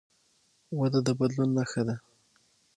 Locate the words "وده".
0.79-0.99